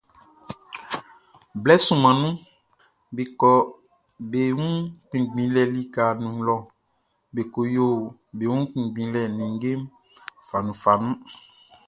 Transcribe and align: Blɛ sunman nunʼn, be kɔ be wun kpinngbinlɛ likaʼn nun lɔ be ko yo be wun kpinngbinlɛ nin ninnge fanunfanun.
Blɛ 1.61 1.73
sunman 1.85 2.15
nunʼn, 2.23 2.41
be 3.15 3.23
kɔ 3.39 3.51
be 4.29 4.39
wun 4.57 4.75
kpinngbinlɛ 5.07 5.61
likaʼn 5.75 6.15
nun 6.21 6.37
lɔ 6.47 6.55
be 7.33 7.41
ko 7.53 7.59
yo 7.75 7.87
be 8.37 8.43
wun 8.51 8.63
kpinngbinlɛ 8.71 9.21
nin 9.25 9.33
ninnge 9.37 9.71
fanunfanun. 10.47 11.13